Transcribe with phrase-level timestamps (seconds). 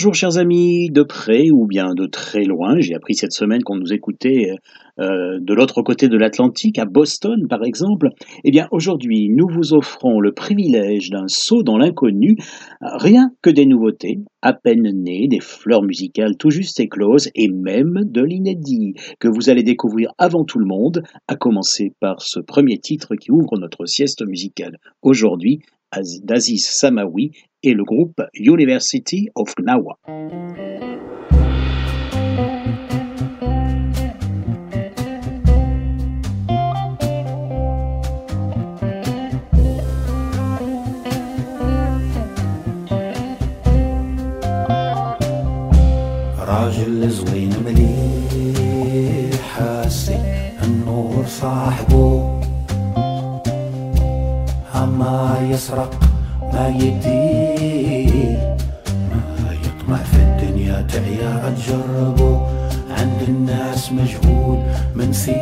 [0.00, 3.76] Bonjour chers amis, de près ou bien de très loin, j'ai appris cette semaine qu'on
[3.76, 4.54] nous écoutait
[4.98, 8.08] euh, de l'autre côté de l'Atlantique, à Boston par exemple.
[8.42, 12.36] Eh bien aujourd'hui, nous vous offrons le privilège d'un saut dans l'inconnu,
[12.80, 18.00] rien que des nouveautés, à peine nées, des fleurs musicales tout juste écloses et même
[18.02, 22.78] de l'inédit que vous allez découvrir avant tout le monde, à commencer par ce premier
[22.78, 24.78] titre qui ouvre notre sieste musicale.
[25.02, 25.60] Aujourd'hui,
[26.23, 27.31] d'Aziz Samawi
[27.63, 29.97] et le groupe University of Gnawa.
[46.47, 50.19] راجل زوين مليح حاسي
[50.63, 52.18] النور صاحبه
[55.00, 55.90] أما يسرق
[56.52, 58.36] ما يدي
[59.40, 62.46] ما يطمع في الدنيا تعيا تجربه
[62.90, 64.58] عند الناس مجهول
[64.94, 65.32] منسي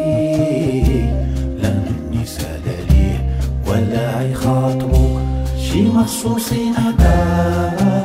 [1.62, 3.34] لا مني سال عليه
[3.66, 5.20] ولا يخاطبه
[5.58, 7.97] شي مخصوصين هذا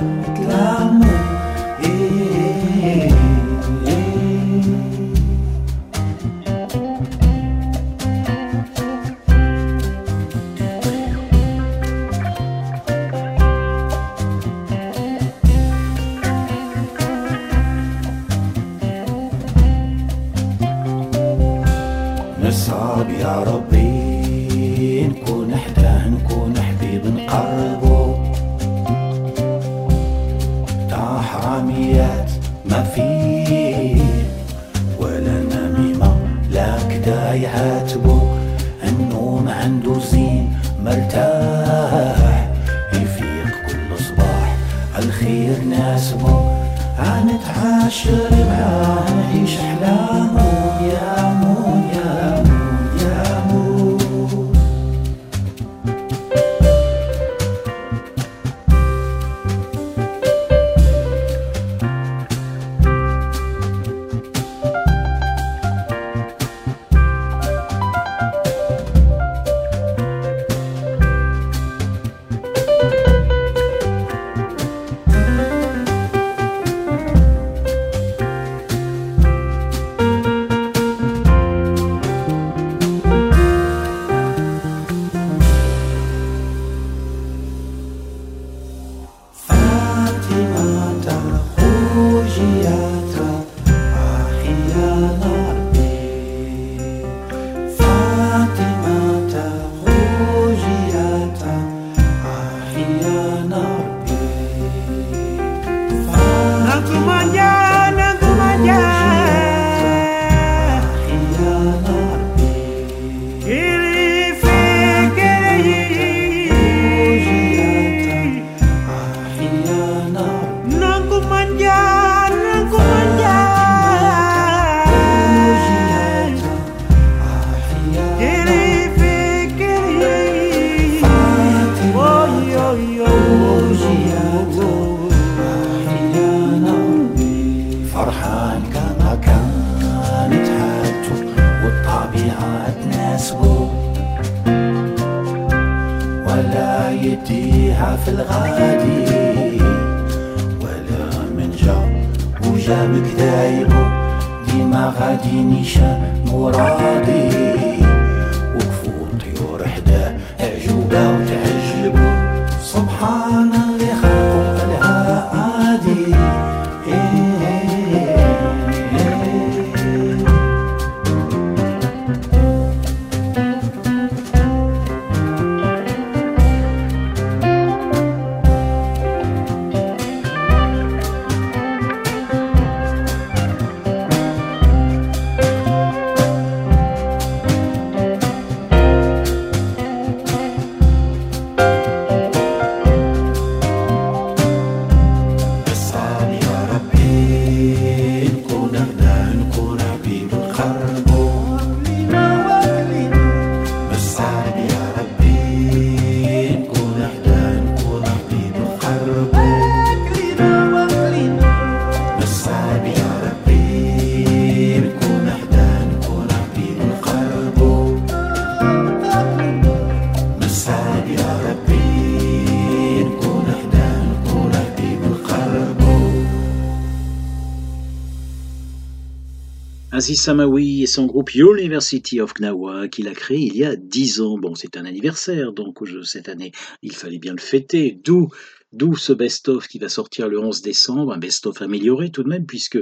[230.04, 234.20] Aziz Samawi et son groupe University of Gnawa qu'il a créé il y a dix
[234.20, 234.38] ans.
[234.38, 236.52] Bon, c'est un anniversaire, donc cette année,
[236.82, 237.98] il fallait bien le fêter.
[238.04, 238.28] D'où
[238.74, 242.48] D'où ce best-of qui va sortir le 11 décembre, un best-of amélioré tout de même,
[242.48, 242.80] puisque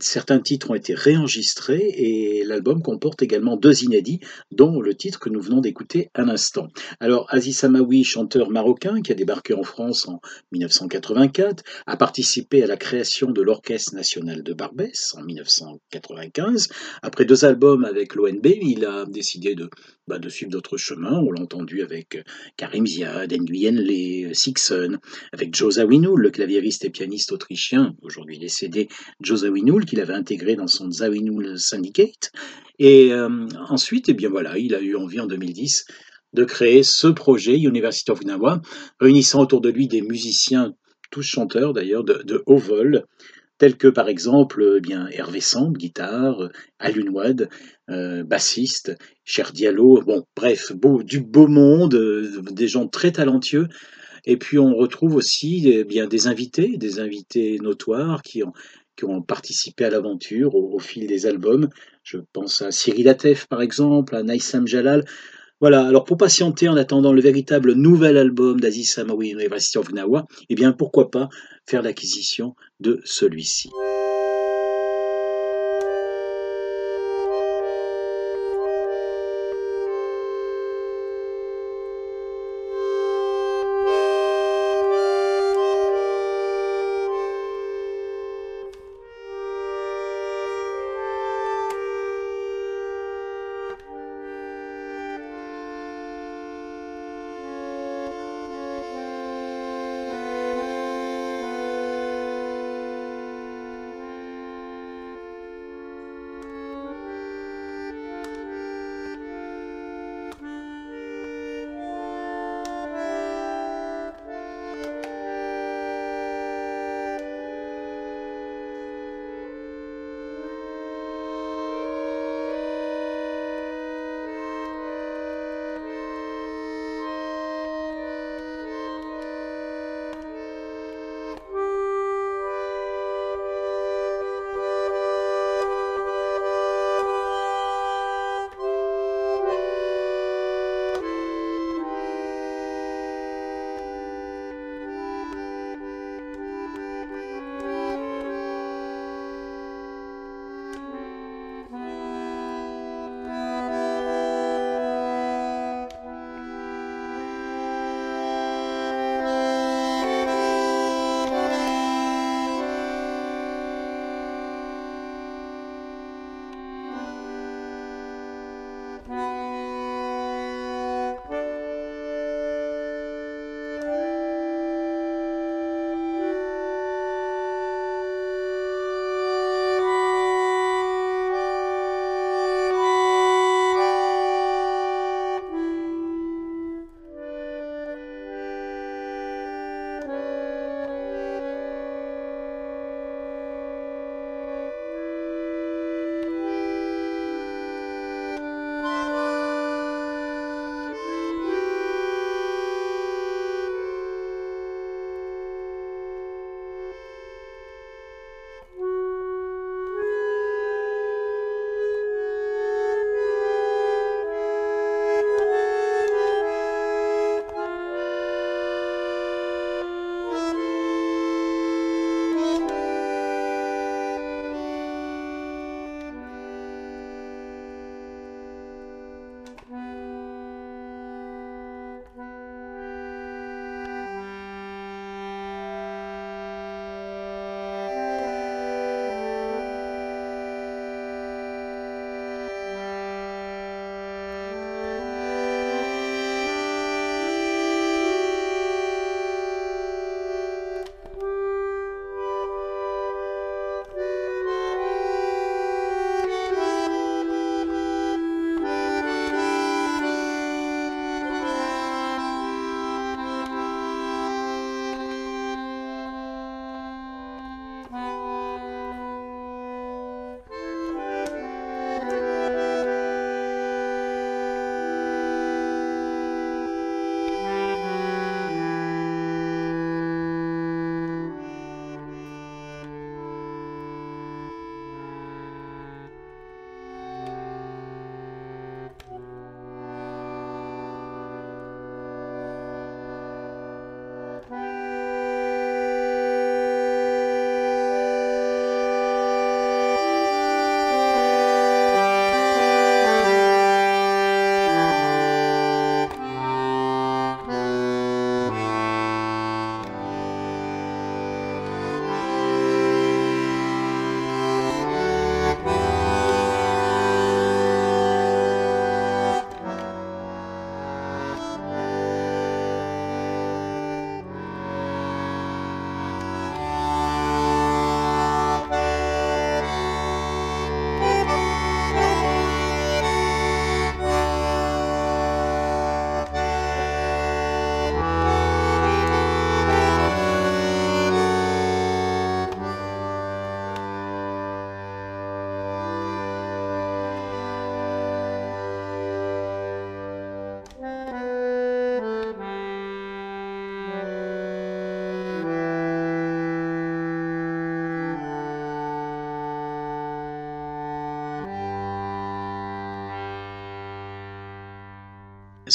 [0.00, 4.20] certains titres ont été réenregistrés et l'album comporte également deux inédits,
[4.52, 6.68] dont le titre que nous venons d'écouter à l'instant.
[6.98, 10.22] Alors, Aziz Samawi, chanteur marocain qui a débarqué en France en
[10.52, 16.68] 1984, a participé à la création de l'Orchestre national de Barbès en 1995.
[17.02, 19.68] Après deux albums avec l'ONB, il a décidé de,
[20.08, 21.20] bah, de suivre d'autres chemins.
[21.20, 22.24] On l'a entendu avec
[22.56, 24.98] Karim Ziad, Nguyen Le, Sixon,
[25.32, 28.88] avec Joe Zawinul, le claviériste et pianiste autrichien, aujourd'hui décédé,
[29.20, 32.32] Joe Zawinul, qu'il avait intégré dans son Zawinul Syndicate.
[32.78, 35.84] Et euh, ensuite, eh bien voilà, il a eu envie en 2010
[36.32, 38.60] de créer ce projet, University of Gnawa,
[39.00, 40.74] réunissant autour de lui des musiciens,
[41.10, 43.04] tous chanteurs d'ailleurs, de, haut vol,
[43.58, 47.48] tels que par exemple eh bien Hervé Samb, guitare, Alun Wad,
[47.90, 48.94] euh, bassiste,
[49.24, 50.72] Cher Diallo, bon bref,
[51.04, 53.68] du beau monde, euh, des gens très talentueux,
[54.24, 58.52] et puis on retrouve aussi eh bien, des invités, des invités notoires qui ont,
[58.96, 61.68] qui ont participé à l'aventure au, fil des albums.
[62.02, 65.04] Je pense à Cyril Atef par exemple, à Naïsam Jalal.
[65.60, 70.24] Voilà, alors pour patienter en attendant le véritable nouvel album d'Aziz Samawi University of Gnawa,
[70.48, 71.28] eh bien pourquoi pas
[71.68, 73.70] faire l'acquisition de celui-ci.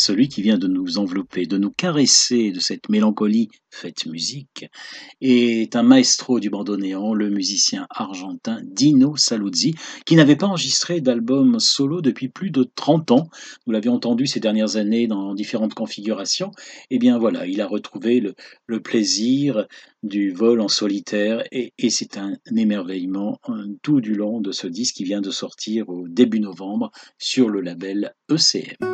[0.04, 4.66] Celui qui vient de nous envelopper, de nous caresser de cette mélancolie faite musique,
[5.22, 11.60] est un maestro du bandoneon, le musicien argentin Dino Saluzzi, qui n'avait pas enregistré d'album
[11.60, 13.30] solo depuis plus de 30 ans.
[13.66, 16.52] Nous l'avions entendu ces dernières années dans différentes configurations.
[16.90, 18.34] Et eh bien voilà, il a retrouvé le,
[18.82, 19.68] plaisir
[20.02, 23.40] du vol en solitaire et, et c'est un émerveillement
[23.82, 27.62] tout du long de ce disque qui vient de sortir au début novembre sur le
[27.62, 28.93] label ECM.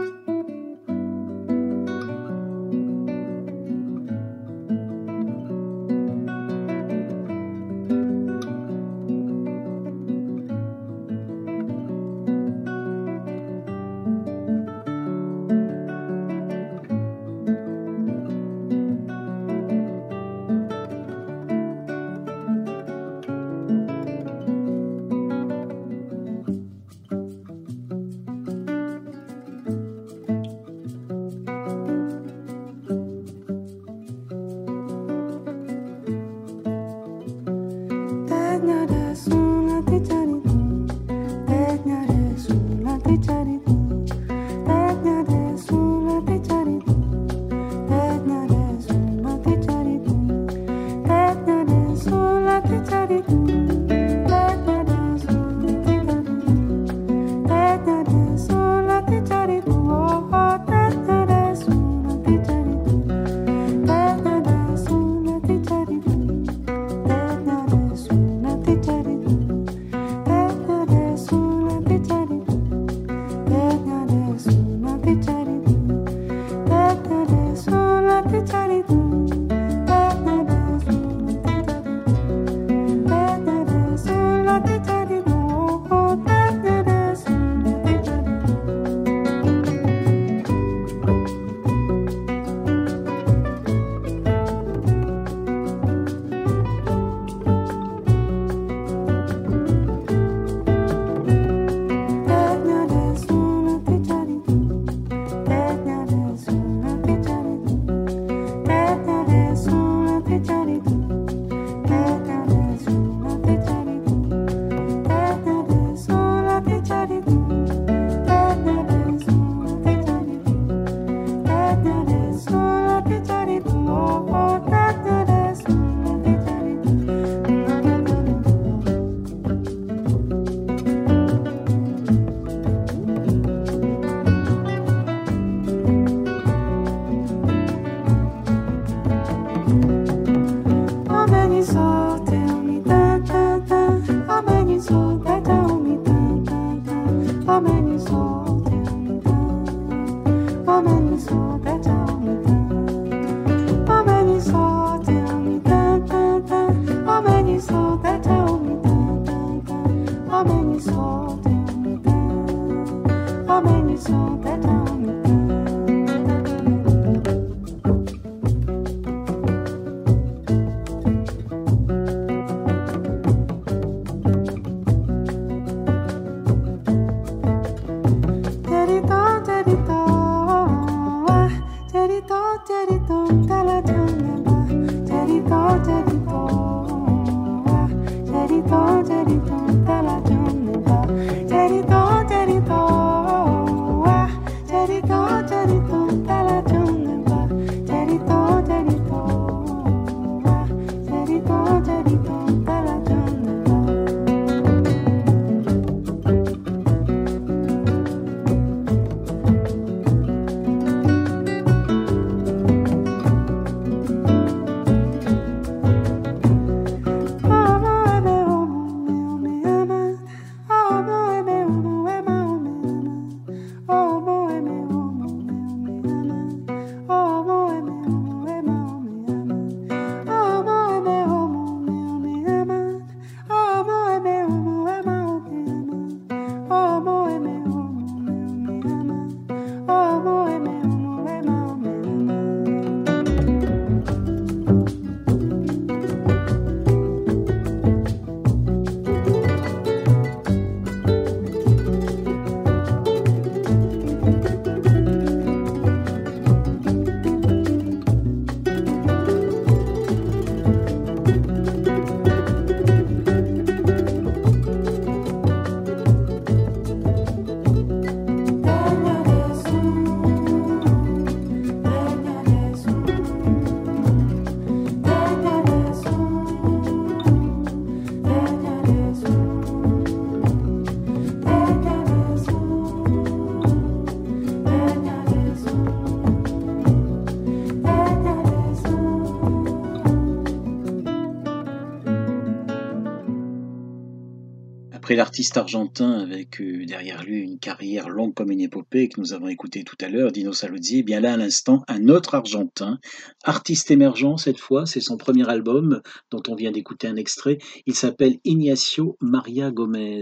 [295.10, 299.34] Après l'artiste argentin avec euh, derrière lui une carrière longue comme une épopée que nous
[299.34, 303.00] avons écouté tout à l'heure, Dino Saluzzi, eh bien là à l'instant, un autre argentin,
[303.44, 307.58] artiste émergent cette fois, c'est son premier album dont on vient d'écouter un extrait.
[307.88, 310.22] Il s'appelle Ignacio Maria Gomez,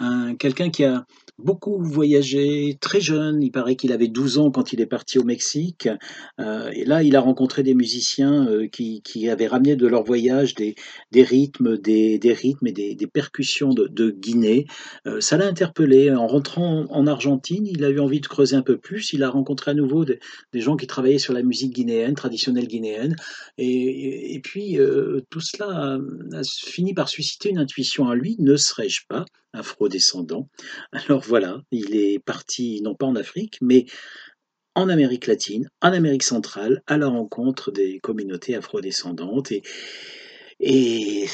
[0.00, 1.06] un quelqu'un qui a
[1.38, 5.24] beaucoup voyagé, très jeune, il paraît qu'il avait 12 ans quand il est parti au
[5.24, 5.88] Mexique,
[6.40, 10.02] euh, et là il a rencontré des musiciens euh, qui, qui avaient ramené de leur
[10.02, 10.74] voyage des,
[11.12, 14.66] des rythmes, des, des rythmes et des, des percussions de, de Guinée.
[15.06, 16.10] Euh, ça l'a interpellé.
[16.10, 19.12] En rentrant en Argentine, il a eu envie de creuser un peu plus.
[19.12, 20.18] Il a rencontré à nouveau des,
[20.54, 23.14] gens qui travaillaient sur la musique guinéenne, traditionnelle guinéenne.
[23.58, 24.78] Et, et- puis
[25.30, 28.36] tout cela a, a fini par susciter une intuition à lui.
[28.38, 29.24] Ne serais-je pas
[29.56, 30.48] afro-descendant
[30.92, 33.86] Alors voilà, il est parti non pas en Afrique, mais
[34.74, 39.62] en Amérique latine, en Amérique centrale, à la rencontre des communautés afrodescendantes et,
[40.60, 41.26] et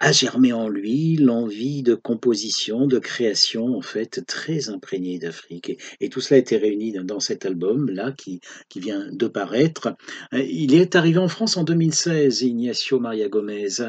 [0.00, 5.80] a germé en lui l'envie de composition, de création, en fait, très imprégnée d'Afrique.
[6.00, 8.40] Et, tout cela a été réuni dans, cet album-là qui
[8.76, 9.96] vient de paraître.
[10.32, 13.80] Euh, Il est arrivé en France en 2016, Ignacio Maria Gomez.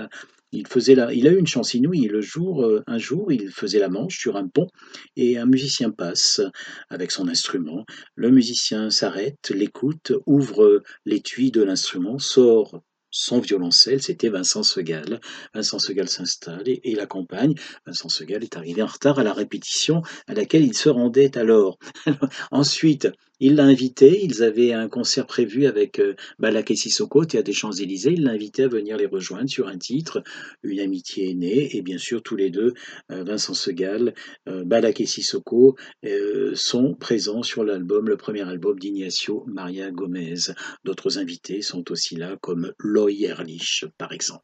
[0.55, 2.07] Il, faisait la, il a eu une chance inouïe.
[2.07, 4.67] Le jour, euh, un jour, il faisait la manche sur un pont
[5.15, 6.41] et un musicien passe
[6.89, 7.85] avec son instrument.
[8.15, 12.81] Le musicien s'arrête, l'écoute, ouvre l'étui de l'instrument, sort
[13.17, 15.21] son violoncelle, c'était Vincent Segal.
[15.53, 17.55] Vincent Segal s'installe et, et l'accompagne.
[17.85, 21.79] Vincent Segal est arrivé en retard à la répétition à laquelle il se rendait alors.
[22.51, 23.07] Ensuite,
[23.39, 27.53] il l'a invité, ils avaient un concert prévu avec euh, Balak et Sissoko, Théâtre des
[27.53, 28.13] Champs-Élysées.
[28.13, 30.23] Il l'a invité à venir les rejoindre sur un titre,
[30.63, 32.73] Une amitié est née, et bien sûr tous les deux,
[33.11, 34.13] euh, Vincent Segal,
[34.47, 35.75] euh, Balak et Sissoko,
[36.53, 40.53] sont présents sur l'album, le premier album d'Ignacio Maria Gomez.
[40.83, 44.43] D'autres invités sont aussi là, comme Loy Ehrlich, par exemple.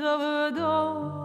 [0.00, 1.19] savdan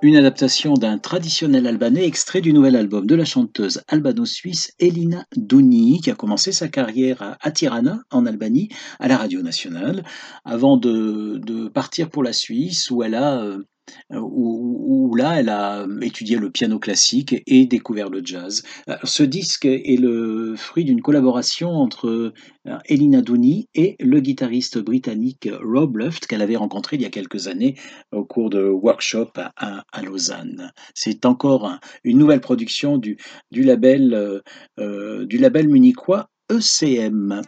[0.00, 6.00] Une adaptation d'un traditionnel albanais extrait du nouvel album de la chanteuse albano-suisse Elina Douni,
[6.00, 8.68] qui a commencé sa carrière à, Tirana, en Albanie,
[9.00, 10.04] à la radio nationale,
[10.44, 13.64] avant de, de partir pour la Suisse, où elle a euh,
[14.12, 18.62] où, où là, elle a étudié le piano classique et découvert le jazz.
[18.88, 22.32] Euh, Ce disque est le fruit d'une collaboration entre
[22.66, 27.10] euh, Elina Douni et le guitariste britannique Rob Luft qu'elle avait rencontré il y a
[27.10, 27.74] quelques années
[28.12, 30.72] au cours de workshops à, Lausanne.
[30.94, 33.16] C'est encore un- une nouvelle production du,
[33.52, 34.40] label euh,
[34.78, 37.42] euh, du label munichois ECM.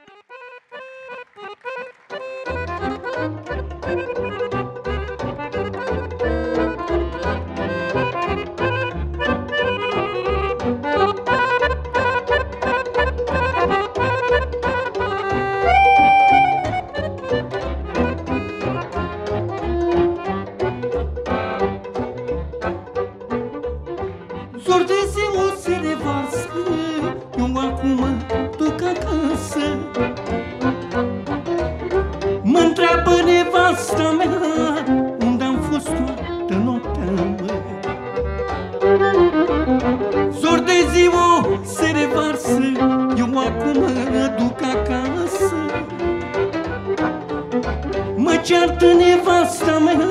[48.80, 50.06] Mă ceartă nevasta mea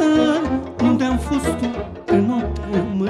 [0.84, 3.10] Unde am fost toată noaptea mă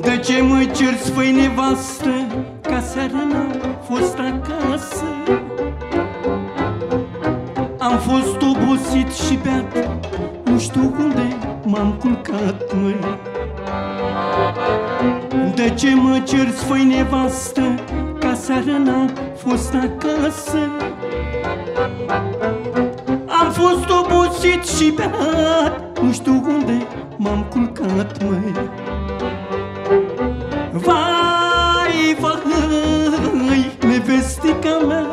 [0.00, 2.10] de ce mă cer sfăi nevastă
[2.60, 5.04] Ca seară n-am fost acasă?
[7.78, 9.88] Am fost obosit și beat
[10.44, 12.96] Nu știu unde m-am culcat, măi.
[15.54, 17.74] De ce mă cer sfăi nevastă
[18.18, 20.58] Ca seară n-am fost acasă?
[20.58, 21.01] Am
[23.72, 25.98] fost obosit și beat.
[26.02, 28.52] Nu știu unde m-am culcat, măi.
[30.72, 35.11] Vai, vai, nevestica mea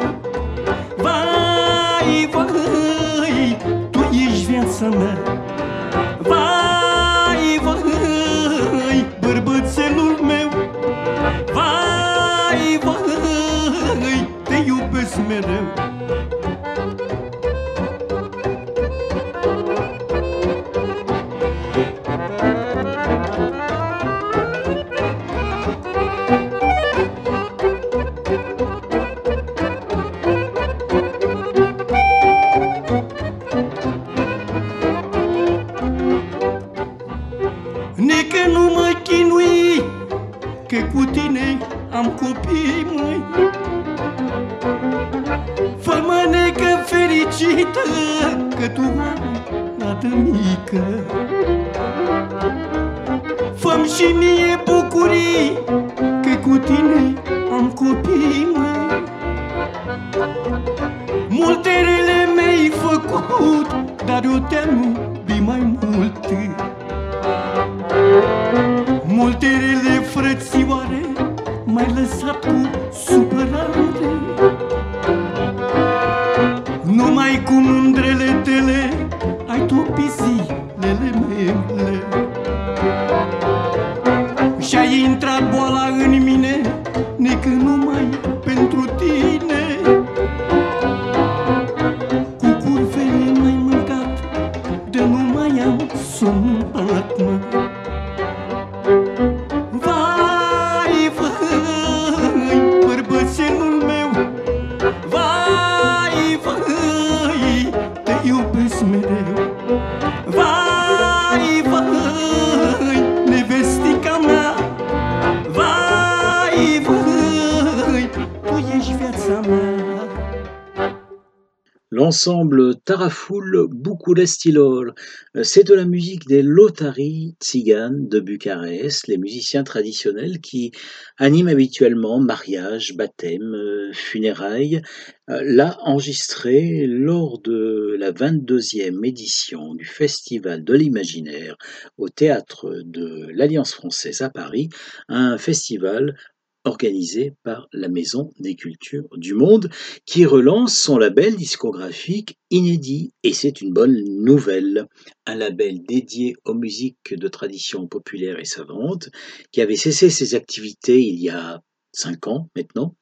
[122.10, 124.96] l'ensemble Tarafoul Bukulestilol.
[125.36, 130.72] Euh, c'est de la musique des Lotari Tziganes de Bucarest, les musiciens traditionnels qui
[131.20, 134.82] animent habituellement mariage, baptême, euh, funérailles.
[135.30, 141.58] Euh, là, enregistré lors de la 22e édition du Festival de l'Imaginaire
[142.00, 144.70] au théâtre de l'Alliance française à Paris,
[145.10, 146.16] un festival
[146.64, 149.70] organisé par la Maison des Cultures du Monde,
[150.06, 153.14] qui relance son label discographique inédit.
[153.24, 154.88] Et c'est une bonne nouvelle.
[155.26, 159.10] Un label dédié aux musiques de tradition populaire et savante,
[159.52, 162.96] qui avait cessé ses activités il y a cinq ans maintenant.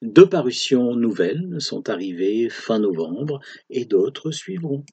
[0.00, 4.84] Deux parutions nouvelles sont arrivées fin novembre et d'autres suivront.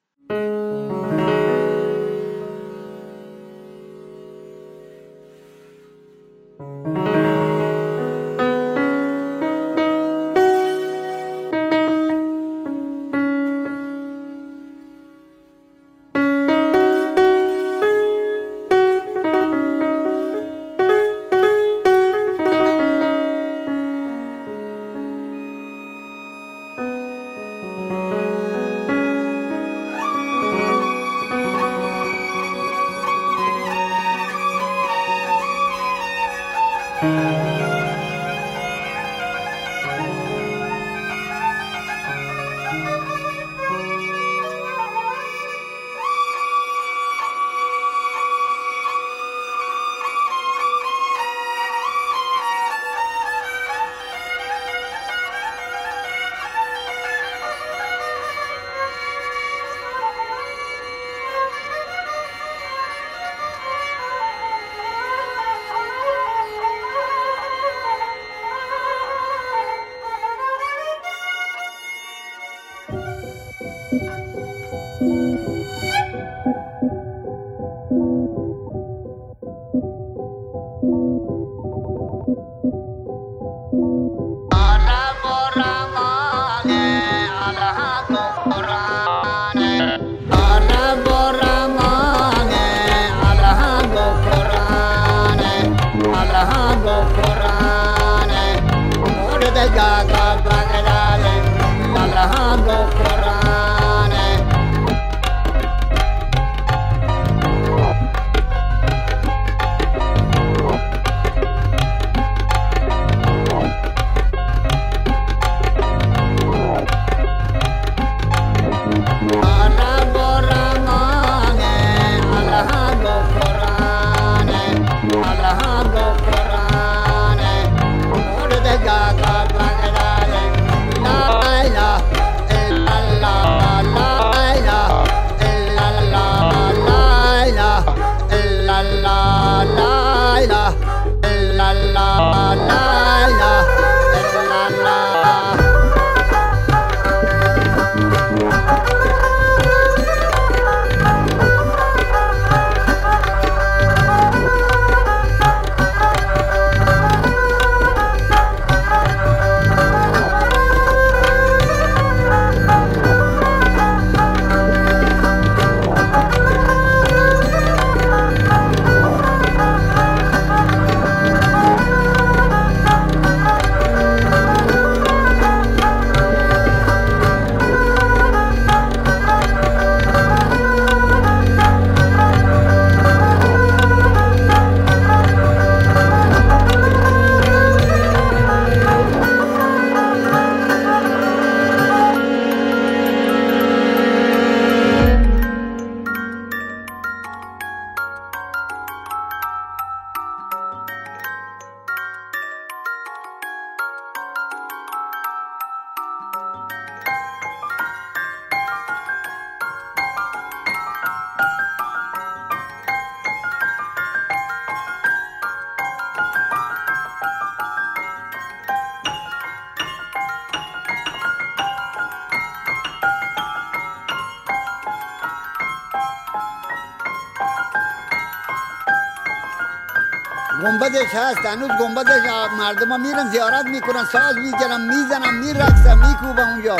[231.36, 232.22] هست هنوز گنبدش
[232.58, 236.76] مردم ها میرن زیارت می‌کنن ساز می‌گیرن می‌زنن میرقصن میکوبن اونجا.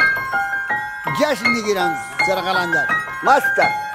[1.20, 1.94] جشن می‌گیرن
[2.26, 2.86] سرقلندر
[3.24, 3.85] مستن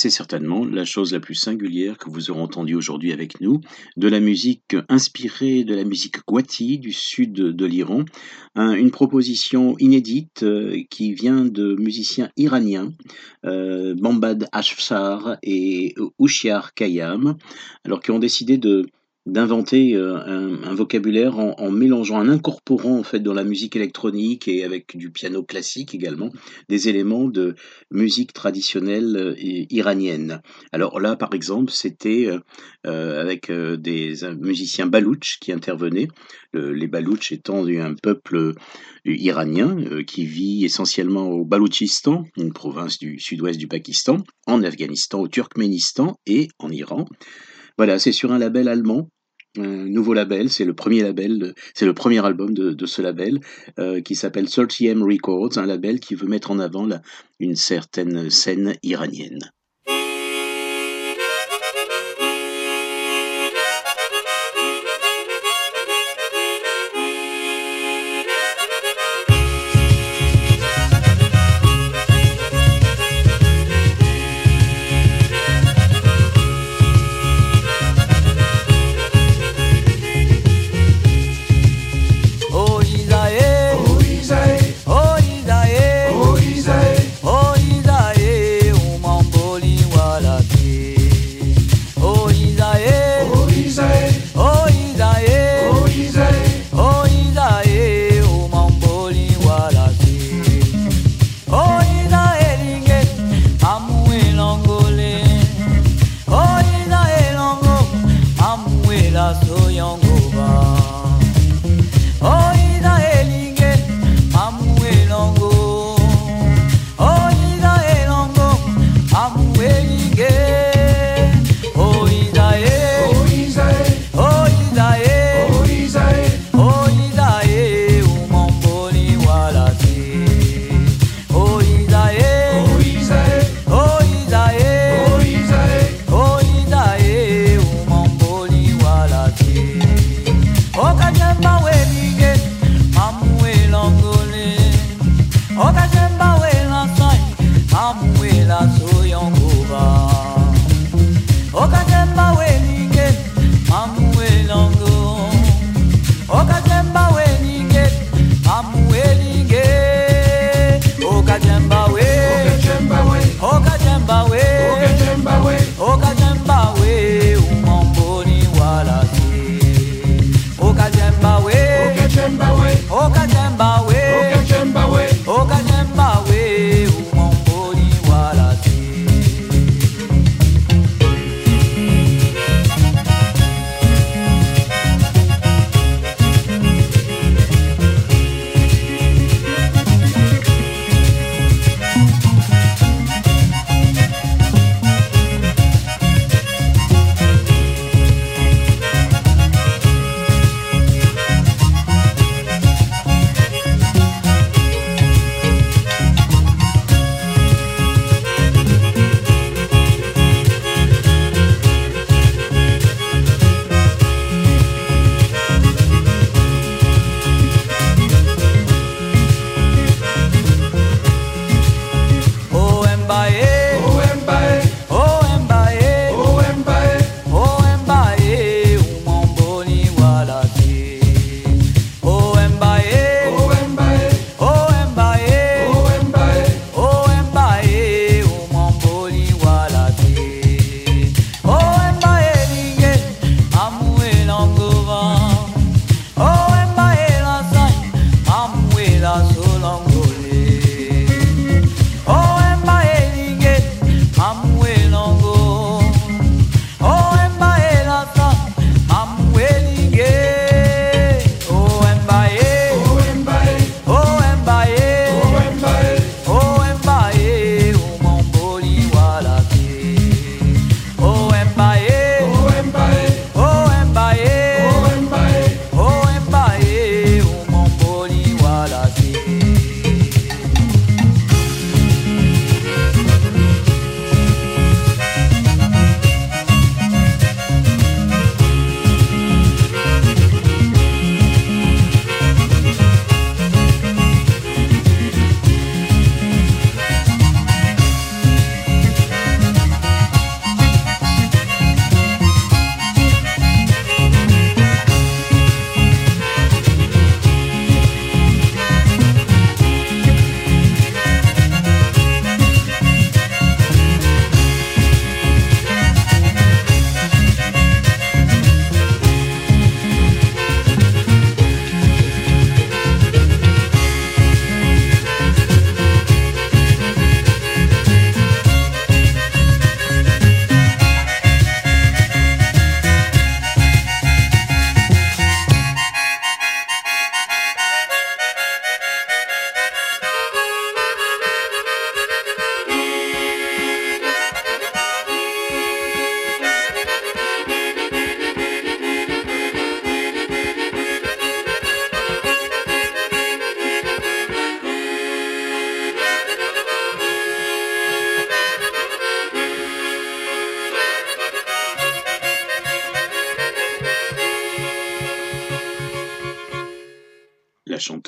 [0.00, 3.60] c'est certainement la chose la plus singulière que vous aurez entendue aujourd'hui avec nous,
[3.98, 8.06] de la musique inspirée de la musique Gwati du sud de l'Iran,
[8.56, 12.92] une proposition inédite euh, qui vient de musiciens iraniens,
[13.44, 17.36] euh, Bambad Ashfar et Ushiar Kayam,
[17.84, 18.86] alors qui ont décidé de
[19.26, 24.64] d'inventer euh, un, vocabulaire en, mélangeant, en incorporant en fait dans la musique électronique et
[24.64, 26.30] avec du piano classique également
[26.68, 27.54] des éléments de
[27.90, 30.40] musique traditionnelle euh, iranienne.
[30.72, 32.30] Alors là, par exemple, c'était
[32.86, 36.08] euh, avec des musiciens balouches qui intervenaient.
[36.54, 38.54] les balouches étant un peuple
[39.04, 45.28] iranien qui vit essentiellement au Baloutchistan, une province du sud-ouest du Pakistan, en Afghanistan, au
[45.28, 47.06] Turkménistan et en Iran.
[47.76, 49.08] Voilà, c'est sur un label allemand
[49.58, 53.40] un nouveau label, c'est le premier label, c'est le premier album de, ce label
[53.78, 56.88] euh, qui s'appelle 30M Records, un label qui veut mettre en avant
[57.40, 59.50] une certaine scène iranienne.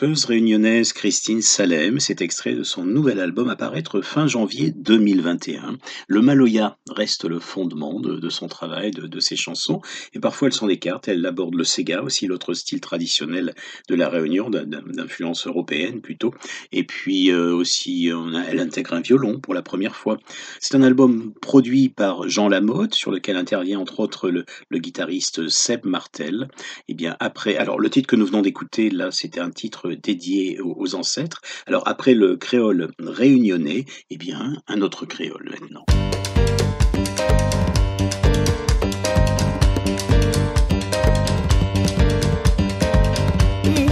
[0.02, 2.00] Chanteuse réunionnaise Christine Salem.
[2.00, 5.78] C'est extrait de son nouvel album à paraître fin janvier 2021.
[6.08, 9.80] Le Maloya reste le fondement de, son travail, de, ses chansons,
[10.12, 11.06] et parfois elle s'en écarte.
[11.06, 13.54] Elle aborde le Sega, aussi l'autre style traditionnel
[13.88, 16.34] de la Réunion, d'influence européenne plutôt.
[16.72, 18.10] Et puis euh, aussi,
[18.48, 20.18] elle intègre un violon pour la première fois.
[20.58, 25.84] C'est un album produit par Jean Lamotte, sur lequel intervient entre autres le, guitariste Seb
[25.84, 26.48] Martel.
[26.50, 29.91] Et eh bien après, alors le titre que nous venons d'écouter là, c'était un titre
[29.96, 31.40] dédié aux, ancêtres.
[31.66, 35.84] Alors après le créole réunionnais, eh bien un autre créole maintenant.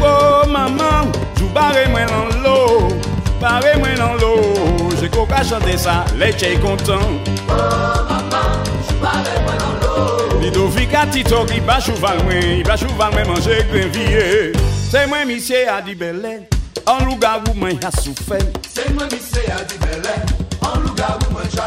[0.03, 1.11] Oh maman,
[1.53, 1.73] moi
[2.07, 2.89] dans l'eau,
[3.41, 7.11] moi dans l'eau, j'ai qu'à chanter ça, les contents.
[7.49, 7.53] Oh
[8.09, 8.63] maman,
[9.01, 9.13] moi
[9.59, 9.80] dans l'eau.
[10.41, 14.53] Lidovika Tito qui bat cheval moi, il bat cheval moi manger grenvier.
[14.91, 16.49] C'est moi monsieur a dit belé,
[16.87, 18.39] en lugar où moi a souffert.
[18.69, 20.15] C'est moi monsieur a dit belé,
[20.63, 21.59] en lugar où moi j'ai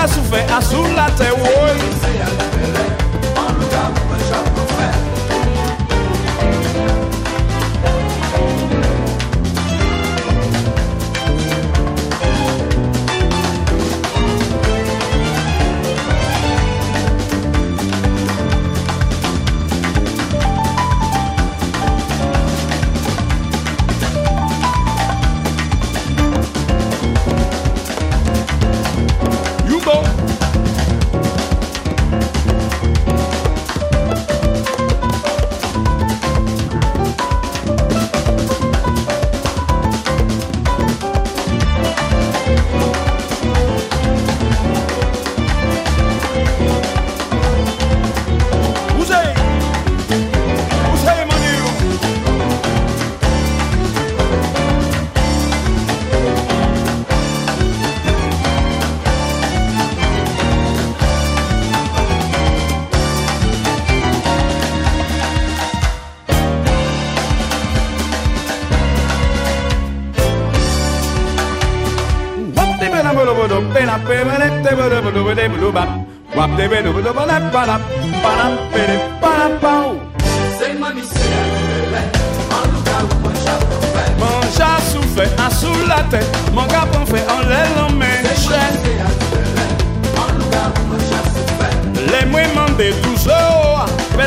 [0.00, 1.69] Kasufe Azul Latewoy.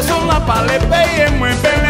[0.03, 1.82] son la paleta y es muy bien.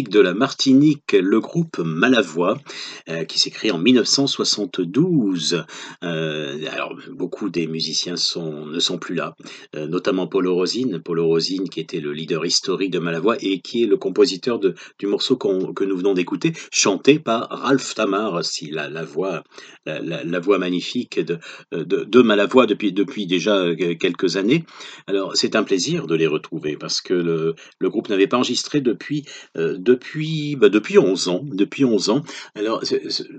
[0.00, 2.58] De la Martinique, le groupe Malavoie,
[3.10, 5.64] euh, qui s'écrit en 1972.
[6.02, 9.36] Euh, alors, beaucoup des musiciens sont, ne sont plus là,
[9.76, 13.82] euh, notamment Paulo Rosine, Paulo Rosine qui était le leader historique de Malavoie et qui
[13.82, 18.70] est le compositeur de, du morceau que nous venons d'écouter, chanté par Ralph Tamar, si
[18.70, 19.44] la, la voix,
[19.84, 21.38] la, voix magnifique de,
[21.72, 22.04] de,
[22.66, 24.64] depuis, depuis déjà quelques années.
[25.06, 28.80] Alors, c'est un plaisir de les retrouver parce que le, le groupe n'avait pas enregistré
[28.80, 29.24] depuis
[29.82, 31.40] depuis, bah, depuis 11 ans.
[31.44, 32.22] Depuis 11 ans.
[32.54, 32.82] Alors,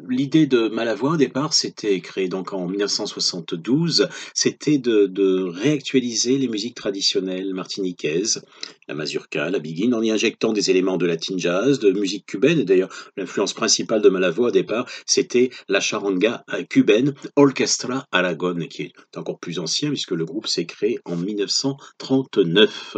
[0.09, 4.07] l'idée de Malavoie, au départ, c'était créé donc en 1972.
[4.33, 8.43] C'était de, réactualiser les musiques traditionnelles martiniquaises,
[8.87, 12.63] la mazurka, la biguine, en y injectant des éléments de latin jazz, de musique cubaine.
[12.63, 18.83] D'ailleurs, l'influence principale de Malavoie, au départ, c'était la charanga euh, cubaine Orchestra Aragon, qui
[18.83, 22.97] est encore plus ancien, puisque le groupe s'est créé en 1939.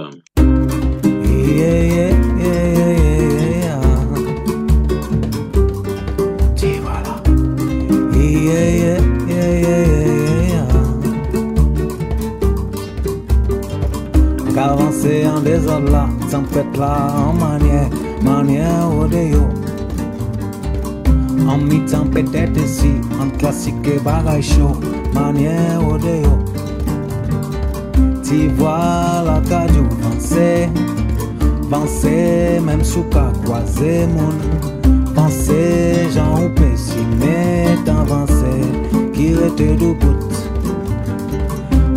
[1.55, 2.94] Yeah, yeah, yeah, yeah, yeah,
[15.45, 17.89] désordre là, tempête là, en manière,
[18.21, 19.47] manière déo.
[21.47, 24.79] En mi-temps peut-être ici, en classique et chaud,
[25.13, 26.39] manière déo.
[28.23, 29.69] Tu vois la cage
[30.03, 30.67] avancer,
[31.71, 34.39] avancer même sous ka croiser moun.
[35.13, 38.61] Penser, j'en ou pessimer, d'avancer,
[39.13, 40.17] qui était debout.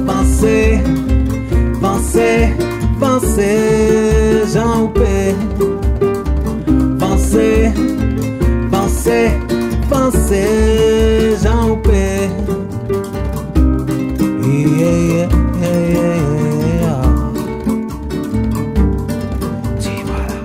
[0.06, 0.80] Penser,
[1.80, 2.77] penser, penser,
[4.52, 5.34] j'en ou pe.
[6.98, 7.72] Penser,
[8.70, 9.30] penser,
[9.88, 12.28] penser, j'en ou pe.
[14.80, 15.28] Yeah, yeah,
[15.60, 16.16] yeah, yeah,
[16.82, 17.02] yeah.
[19.80, 20.36] Tu voilà.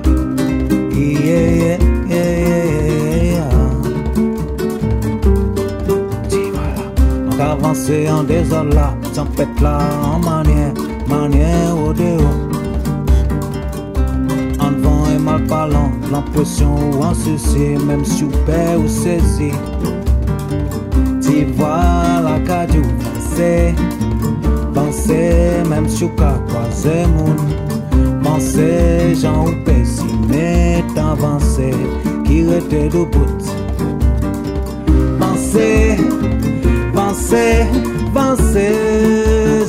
[0.91, 1.77] Yeah, yeah,
[2.09, 3.53] yeah, yeah, yeah.
[6.29, 6.83] Tu voilà.
[7.29, 8.23] On avancer en
[8.63, 10.73] là, tempête là, en manière,
[11.13, 12.41] manière au dehors.
[14.59, 19.51] En devant et mal parlant, l'impression ou en souci, même super ou saisi.
[21.21, 23.73] Tu vois la cage ou penser,
[24.73, 27.39] penser même sur ka croiser moun.
[28.23, 31.75] Penser, j'en ou pessimer, d'avancer,
[32.25, 33.37] qui était debout.
[35.19, 35.97] Penser,
[36.93, 37.65] penser,
[38.13, 38.71] penser,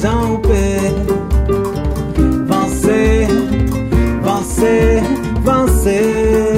[0.03, 0.64] j'en ou.
[4.65, 5.03] Penser,
[5.45, 6.54] penser,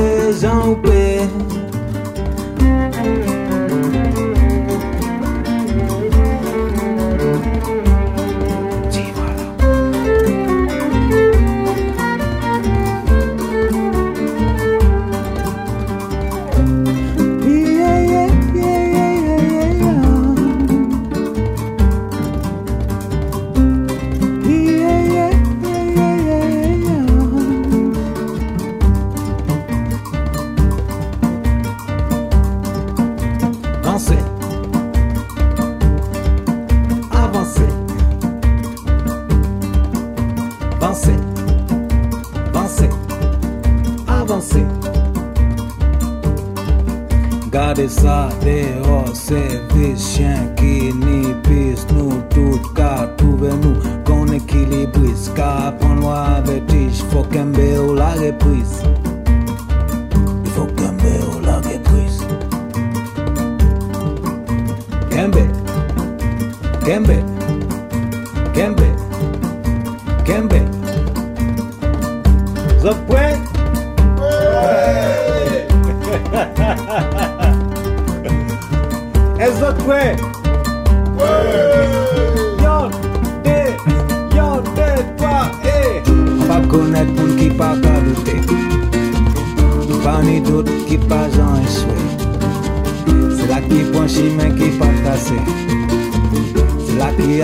[97.18, 97.42] C'est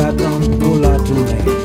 [0.79, 1.62] là qui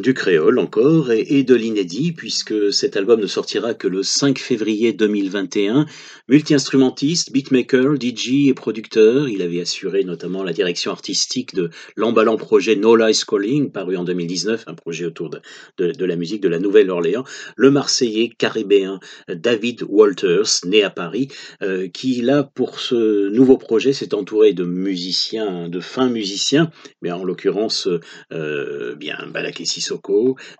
[0.00, 4.38] du créole encore et, et de l'inédit puisque cet album ne sortira que le 5
[4.38, 5.86] février 2021.
[6.28, 12.76] Multi-instrumentiste, beatmaker, DJ et producteur, il avait assuré notamment la direction artistique de l'emballant projet
[12.76, 17.24] No Lies Calling paru en 2019, un projet autour de, la musique de la Nouvelle-Orléans.
[17.56, 21.28] Le Marseillais caribéen David Walters, né à Paris,
[21.62, 26.70] euh, qui là pour ce nouveau projet s'est entouré de musiciens, de fins musiciens,
[27.02, 27.88] mais en l'occurrence
[28.32, 29.64] euh, bien Balaké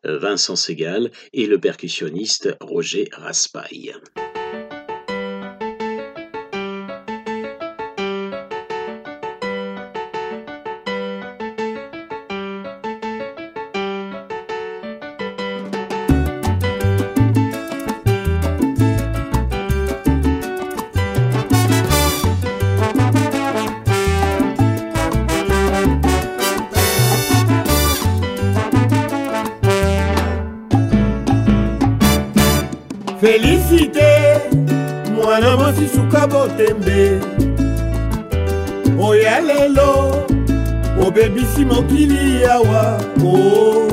[0.05, 3.95] Vincent Segal et le percussionniste Roger Raspail.
[35.95, 37.21] Mwana mwasi suka botembe.
[39.03, 40.15] Oya lelo
[41.07, 43.89] obebisi mokili awa o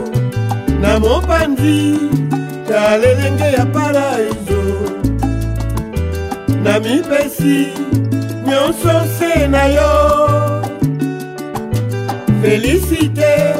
[0.81, 1.97] na mopanzi
[2.67, 4.63] ta lelenge ya paraiso.
[6.63, 7.67] Na mipesi
[8.47, 10.63] nyonso se na yo.
[12.41, 13.55] Felicite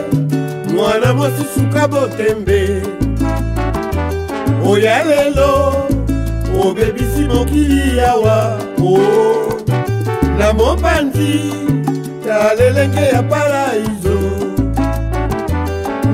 [0.74, 2.82] mwana mwasi suka botembe.
[4.66, 5.87] Oya lelo
[6.68, 8.59] obebisi mokili awa.
[8.84, 8.99] O
[10.39, 11.41] na mopanzi
[12.28, 14.20] ya lelenge ya paraiso.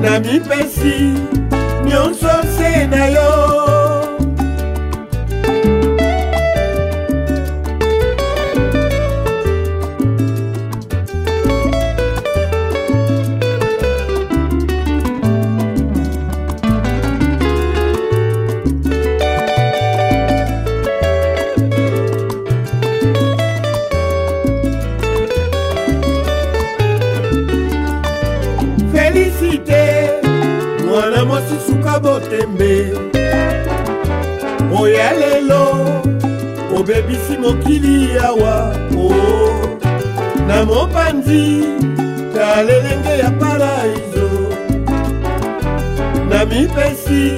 [0.02, 1.14] Na mipesi
[1.86, 3.33] nyonso se na yo
[41.24, 41.64] mopanzi
[42.34, 44.30] ta lelenge ya paraiso.
[46.30, 47.34] Na mipesi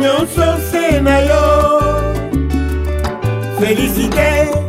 [0.00, 1.44] nyonso se na yo.
[3.60, 4.59] Felicite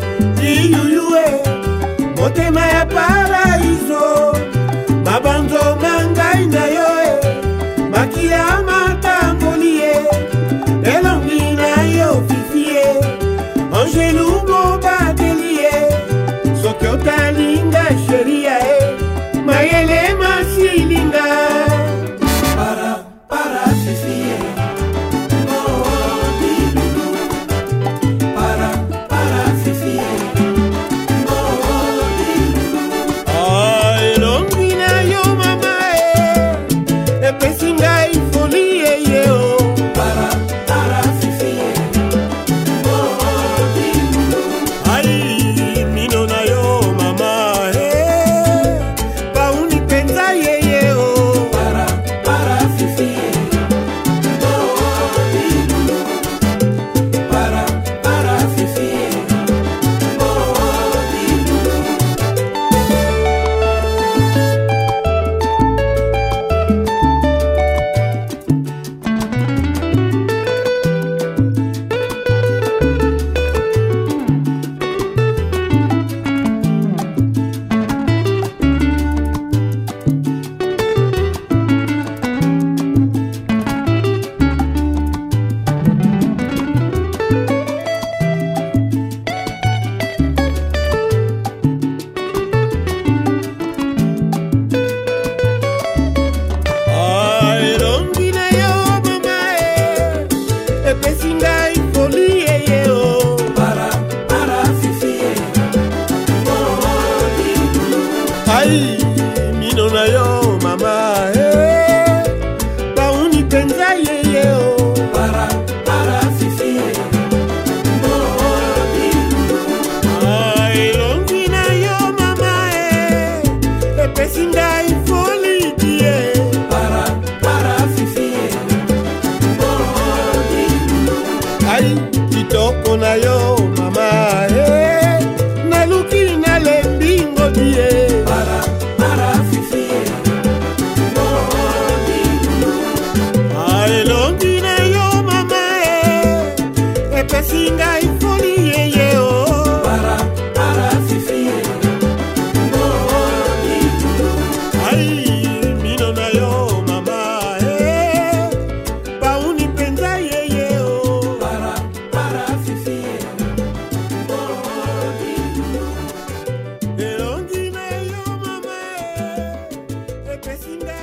[170.41, 171.00] prescinda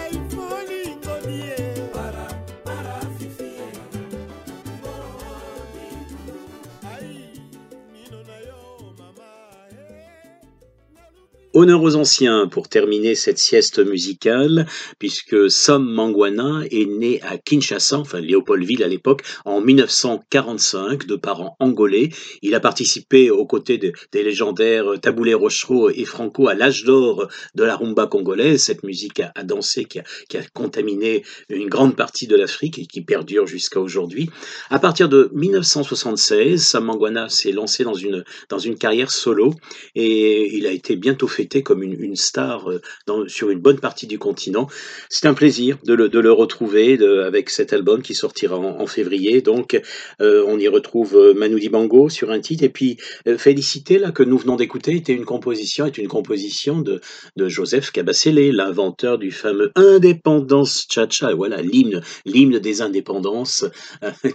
[11.59, 14.69] Honneur aux anciens pour terminer cette sieste musicale,
[15.01, 21.57] puisque Sam Mangwana est né à Kinshasa, enfin Léopoldville à l'époque, en 1945, de parents
[21.59, 22.11] angolais.
[22.43, 27.27] Il a participé aux côtés de- des légendaires Taboulé Rochereau et Franco à l'âge d'or
[27.57, 31.97] de la rumba congolaise, cette musique à, danser qui a, qui a contaminé une grande
[31.97, 34.31] partie de l'Afrique et qui perdure jusqu'à aujourd'hui.
[34.71, 39.55] À partir de 1976, Sam Mangwana s'est lancé dans une, dans une carrière solo
[39.97, 41.27] et il a été bientôt
[41.63, 42.81] comme une, une star euh,
[43.27, 44.69] sur une bonne partie du continent.
[45.09, 49.43] C'est un plaisir de le, de le retrouver avec cet album qui sortira en, février.
[49.43, 49.81] Donc,
[50.21, 52.97] euh, on y retrouve euh, Manu Dibango sur un titre et puis
[53.27, 57.01] euh, Félicité là que nous venons d'écouter était une composition est une composition de,
[57.37, 61.35] de Joseph Cabasele, l'inventeur du fameux Indépendance Cha-Cha.
[61.35, 63.65] Voilà l'hymne l'hymne des indépendances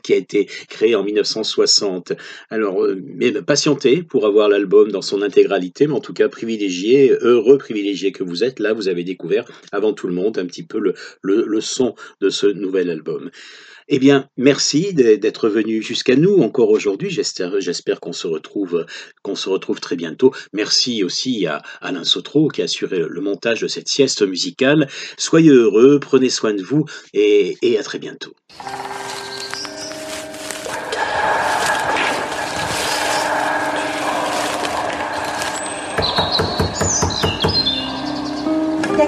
[0.04, 2.14] qui a été créé en 1960.
[2.50, 6.30] Alors, mais patientez pour avoir l'album dans son intégralité, mais en tout cas
[7.10, 8.60] heureux privilégié que vous êtes.
[8.60, 11.96] Là, vous avez découvert avant tout le monde un petit peu le, le, le son
[12.22, 13.30] de ce nouvel album.
[13.90, 17.10] Eh bien, merci d'être venu jusqu'à nous encore aujourd'hui.
[17.10, 18.86] J'espère, qu'on se retrouve,
[19.24, 20.34] qu'on se retrouve très bientôt.
[20.54, 24.88] Merci aussi à Alain Sotro qui a assuré le montage de cette sieste musicale.
[25.18, 28.34] Soyez heureux, prenez soin de vous et, et à très bientôt.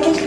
[0.02, 0.24] de